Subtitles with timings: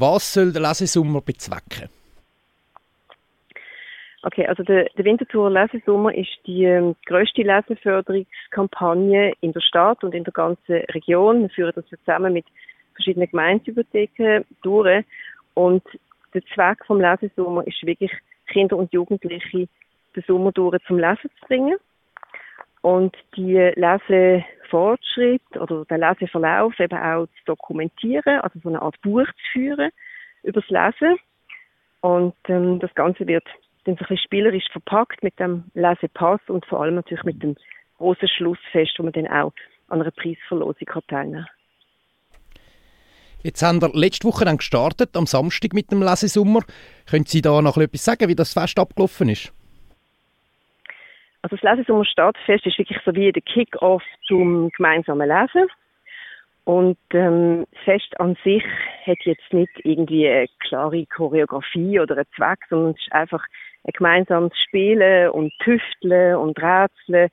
[0.00, 1.88] Was soll der Lesesommer bezwecken?
[4.22, 10.14] Okay, also der, der Winterthur Lesesommer ist die ähm, größte Leseförderungskampagne in der Stadt und
[10.14, 11.42] in der ganzen Region.
[11.42, 12.44] Wir führen das zusammen mit
[12.94, 15.04] verschiedenen Gemeindebibliotheken durch.
[15.54, 15.82] Und
[16.32, 18.12] der Zweck vom Lesesommer ist wirklich,
[18.46, 19.68] Kinder und Jugendliche
[20.14, 21.76] den Sommer durch zum Lesen zu bringen.
[22.82, 29.26] Und die Lesefortschritt oder den Leseverlauf eben auch zu dokumentieren, also so eine Art Buch
[29.26, 29.90] zu führen
[30.42, 31.18] über das Lesen.
[32.00, 33.44] Und ähm, das Ganze wird
[33.84, 37.56] dann so ein bisschen spielerisch verpackt mit dem Lesepass und vor allem natürlich mit dem
[37.96, 39.52] großen Schlussfest, wo man dann auch
[39.88, 41.46] an einer Preisverlosung teilnehmen kann.
[43.42, 46.60] Jetzt haben wir letzte Woche dann gestartet, am Samstag mit dem Lesesommer.
[47.08, 49.52] Können Sie da noch etwas sagen, wie das Fest abgelaufen ist?
[51.42, 55.68] Also das Lesesommer Stadtfest ist wirklich so wie der Kick-off zum gemeinsamen Lesen.
[56.64, 58.64] Und ähm, das Fest an sich
[59.06, 63.42] hat jetzt nicht irgendwie eine klare Choreografie oder einen Zweck, sondern es ist einfach
[63.84, 67.30] ein gemeinsames Spielen und Tüfteln und Rätseln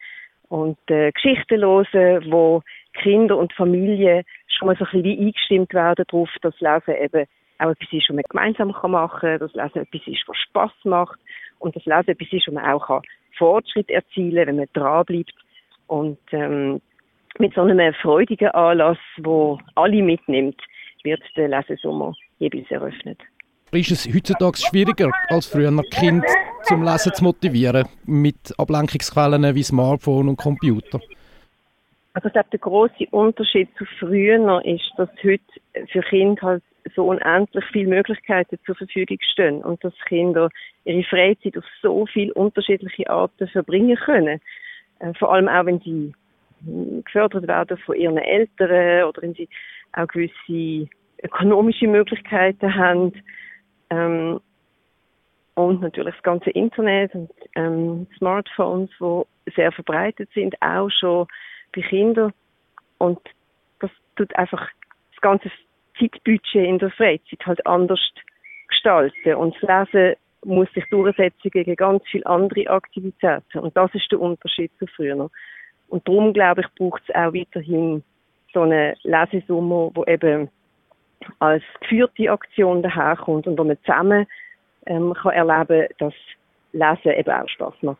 [0.47, 2.61] und äh, Geschichten hören, wo
[2.93, 7.25] Kinder und Familien schon mal so ein bisschen eingestimmt werden darauf, dass Lesen eben
[7.57, 11.19] auch etwas ist, was man gemeinsam machen kann, dass Lesen etwas ist, was Spass macht
[11.59, 13.01] und dass Lesen etwas ist, wo man auch
[13.37, 15.33] Fortschritt erzielen wenn man dranbleibt.
[15.87, 16.81] Und ähm,
[17.37, 20.59] mit so einem freudigen Anlass, wo alle mitnimmt,
[21.03, 23.19] wird der Lesesommer jeweils eröffnet.
[23.71, 26.23] Ist es heutzutage schwieriger als früher, Kind
[26.63, 30.99] zum Lesen zu motivieren, mit Ablenkungsquellen wie Smartphone und Computer?
[32.13, 35.41] Also ich glaube, der große Unterschied zu früher ist, dass heute
[35.91, 36.63] für Kinder halt
[36.95, 40.49] so unendlich viele Möglichkeiten zur Verfügung stehen und dass Kinder
[40.83, 44.39] ihre Freizeit auf so viele unterschiedliche Arten verbringen können.
[44.99, 46.13] Äh, vor allem auch, wenn sie
[47.03, 49.49] gefördert werden von ihren Eltern oder wenn sie
[49.93, 50.89] auch gewisse
[51.23, 53.13] ökonomische Möglichkeiten haben.
[53.89, 54.39] Ähm,
[55.55, 61.27] und natürlich das ganze Internet und ähm, Smartphones, die sehr verbreitet sind, auch schon
[61.73, 62.33] bei Kindern.
[62.97, 63.19] Und
[63.79, 64.69] das tut einfach
[65.13, 65.49] das ganze
[65.99, 67.99] Zeitbudget in der Freizeit halt anders
[68.67, 69.35] gestalten.
[69.35, 73.59] Und das Lesen muss sich durchsetzen gegen ganz viele andere Aktivitäten.
[73.59, 75.29] Und das ist der Unterschied zu früher.
[75.87, 78.03] Und darum, glaube ich, braucht es auch weiterhin
[78.53, 80.49] so eine Lesesummer, wo eben
[81.39, 84.27] als geführte Aktion daherkommt und wo man zusammen
[84.85, 86.13] ähm, kann erleben dass
[86.73, 87.97] Lesen eben auch Spaß macht.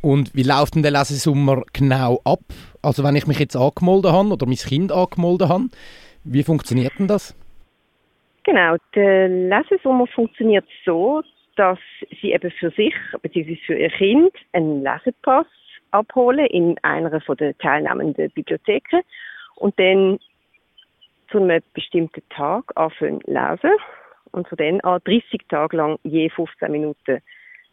[0.00, 2.40] Und wie läuft denn der Lesesommer genau ab?
[2.82, 5.68] Also wenn ich mich jetzt angemeldet habe oder mein Kind angemeldet habe,
[6.24, 7.36] wie funktioniert denn das?
[8.44, 11.22] Genau, der Lesesommer funktioniert so,
[11.56, 11.78] dass
[12.20, 13.56] sie eben für sich bzw.
[13.66, 15.46] für ihr Kind einen Lesepass
[15.90, 19.02] abholen in einer von der teilnehmenden Bibliotheken
[19.56, 20.18] und dann
[21.30, 23.72] zu einem bestimmten Tag anfangen lesen
[24.32, 27.20] und von dann an 30 Tage lang je 15 Minuten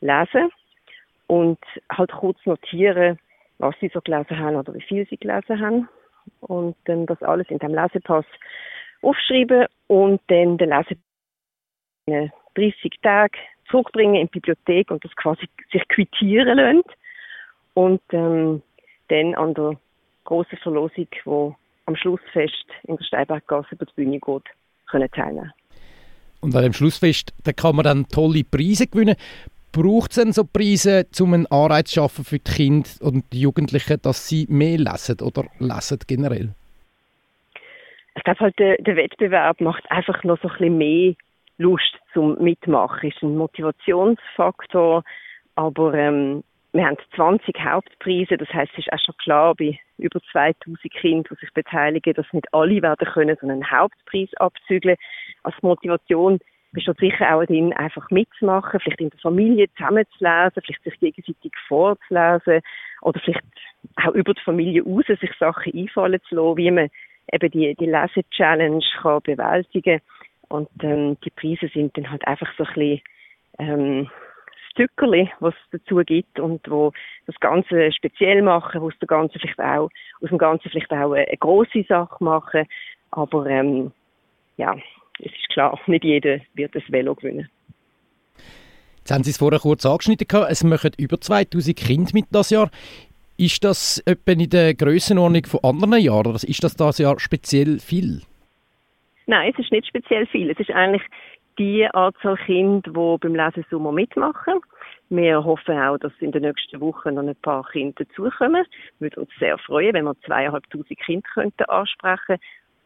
[0.02, 0.50] lesen
[1.28, 1.60] und
[1.92, 3.20] halt kurz notieren,
[3.58, 5.90] was sie so gelesen haben oder wie viel sie gelesen haben.
[6.42, 8.26] Und dann das alles in dem Lesepass
[9.02, 13.38] aufschreiben und dann den Lesepass 30 Tage
[13.70, 16.82] zurückbringen in die Bibliothek und das quasi sich quittieren lassen.
[17.74, 18.62] Und ähm,
[19.10, 19.78] dann an der
[20.26, 24.44] großen Verlosung, wo am Schlussfest in der Steinberggasse über die Bühne geht,
[24.90, 25.54] können teilnehmen.
[26.42, 29.16] Und an dem Schlussfest da kann man dann tolle Preise gewinnen.
[29.72, 33.42] Braucht es denn so Preise, um einen Anreiz zu schaffen für die Kinder und die
[33.42, 36.56] Jugendlichen, dass sie mehr lesen oder lesen generell?
[38.16, 41.14] Ich glaube halt, der, der, Wettbewerb macht einfach noch so ein bisschen mehr
[41.58, 43.10] Lust zum Mitmachen.
[43.10, 45.04] Ist ein Motivationsfaktor,
[45.56, 46.44] aber ähm,
[46.74, 51.24] wir haben 20 Hauptpreise, das heißt, es ist auch schon klar bei über 2000 Kindern,
[51.32, 54.98] die sich beteiligen, dass nicht alle werden können, so einen Hauptpreis abzügeln.
[55.44, 56.40] Als Motivation
[56.72, 62.62] besteht sicher auch drin, einfach mitzumachen, vielleicht in der Familie zusammenzulesen, vielleicht sich gegenseitig vorzulesen
[63.02, 63.46] oder vielleicht
[63.96, 66.90] auch über die Familie raus sich Sachen einfallen zu lassen, wie man
[67.32, 70.02] eben die, die Lese-Challenge kann bewältigen
[70.50, 73.02] Und ähm, die Preise sind dann halt einfach so ein bisschen
[73.60, 74.10] ähm,
[74.72, 76.92] Stückerli, was es dazu gibt und wo
[77.26, 79.90] das Ganze speziell machen, wo es der Ganze vielleicht auch,
[80.22, 82.66] aus dem Ganzen vielleicht auch eine, eine grosse Sache machen.
[83.12, 83.92] Aber ähm,
[84.58, 84.76] ja,
[85.20, 87.50] es ist klar, nicht jeder wird das Velo gewinnen.
[89.00, 90.28] Jetzt haben Sie es vorher kurz angeschnitten.
[90.50, 92.70] Es machen über 2000 Kinder mit das Jahr.
[93.38, 97.80] Ist das etwa in der Grössenordnung von anderen Jahren oder ist das das Jahr speziell
[97.80, 98.22] viel?
[99.28, 100.50] Nein, es ist nicht speziell viel.
[100.50, 101.04] Es ist eigentlich
[101.58, 104.60] die Anzahl Kinder, die beim Lesesommer mitmachen.
[105.10, 108.66] Wir hoffen auch, dass in den nächsten Wochen noch ein paar Kinder dazukommen.
[109.00, 112.38] Wir würden uns sehr freuen, wenn wir zweieinhalbtausend Kinder könnten ansprechen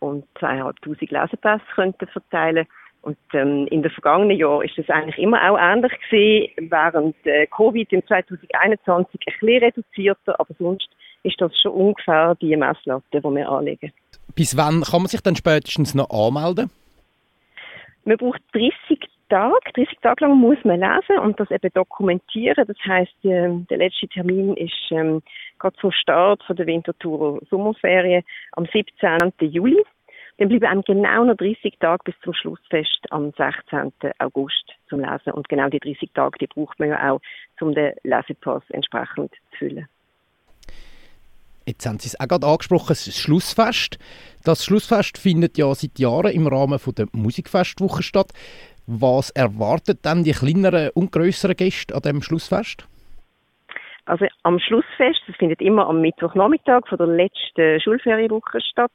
[0.04, 2.68] und zweieinhalbtausend Lesepässe könnten verteilen
[3.04, 7.48] und ähm, in den vergangenen Jahren ist das eigentlich immer auch ähnlich gewesen, während äh,
[7.48, 10.88] Covid im 2021 ein bisschen reduzierter, aber sonst
[11.24, 13.92] ist das schon ungefähr die Messlatte, die wir anlegen.
[14.36, 16.70] Bis wann kann man sich dann spätestens noch anmelden?
[18.06, 19.00] Man braucht 30
[19.34, 19.56] Tage.
[19.74, 22.66] 30 Tage lang muss man lesen und das eben dokumentieren.
[22.68, 25.24] Das heißt, der letzte Termin ist ähm,
[25.58, 29.32] gerade zum Start von der Winterthur Sommerferien am 17.
[29.40, 29.84] Juli.
[30.38, 33.92] Dann bleiben einem genau noch 30 Tage bis zum Schlussfest am 16.
[34.20, 35.34] August zum Lesen.
[35.34, 37.22] Und genau die 30 Tage, die braucht man ja auch,
[37.60, 39.88] um den Lesepass entsprechend zu füllen.
[41.66, 43.98] Jetzt haben Sie es auch gerade angesprochen, das Schlussfest.
[44.44, 48.34] Das Schlussfest findet ja seit Jahren im Rahmen der Musikfestwoche statt.
[48.86, 52.88] Was erwartet dann die kleineren und größeren Gäste an dem Schlussfest?
[54.06, 58.92] Also am Schlussfest, das findet immer am Mittwochnachmittag von der letzten Schulferienwoche statt.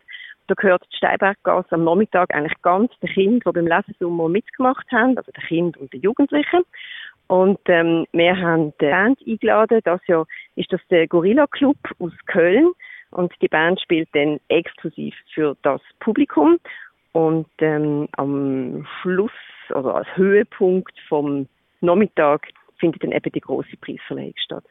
[0.48, 5.16] Da gehört die Steinberggasse am Nachmittag eigentlich ganz den Kindern, die beim Lesesommer mitgemacht haben,
[5.16, 6.62] also den Kindern und den Jugendlichen.
[7.28, 9.80] Und ähm, wir haben die Band eingeladen.
[9.84, 10.26] Das Jahr
[10.56, 12.72] ist das der Gorilla Club aus Köln.
[13.10, 16.58] Und die Band spielt dann exklusiv für das Publikum.
[17.12, 19.30] Und ähm, am Schluss,
[19.72, 21.48] also als Höhepunkt vom
[21.80, 22.48] Nachmittag,
[22.78, 24.64] findet dann eben die große Preisverleihung statt.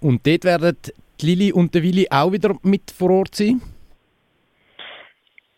[0.00, 0.76] Und dort werden
[1.20, 3.60] die Lili und der Willi auch wieder mit vor Ort sein?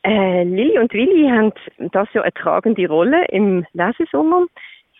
[0.04, 1.52] Äh, Lili und Willi haben
[1.92, 4.46] das ja eine tragende Rolle im Lesesommer.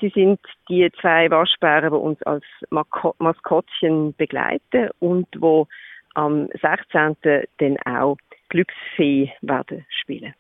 [0.00, 5.69] Sie sind die zwei Waschbären, die uns als Maskottchen begleiten und wo
[6.14, 7.16] am 16.
[7.58, 8.16] dann auch
[8.49, 10.34] Glücksfee werden spielen.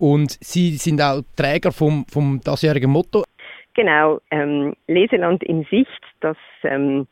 [0.00, 3.22] Und Sie sind auch Träger vom, vom dasjährigen Motto?
[3.74, 7.06] Genau, ähm, Leseland in Sicht, das ähm,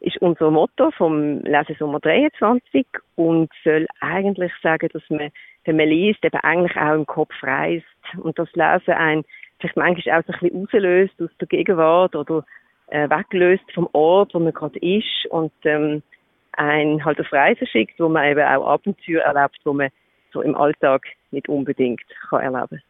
[0.00, 5.30] ist unser Motto vom Lesesommer 23 und soll eigentlich sagen, dass man,
[5.64, 7.84] wenn man liest, eben eigentlich auch im Kopf reist
[8.16, 9.24] und das Lesen ein
[9.60, 12.44] vielleicht manchmal auch so ein bisschen rauslöst aus der Gegenwart oder
[12.86, 16.02] äh, weglöst vom Ort, wo man gerade ist und ähm,
[16.52, 19.90] ein halt auf Reisen schickt, wo man eben auch Abenteuer erlebt, wo man
[20.32, 22.82] so im Alltag nicht unbedingt kann erleben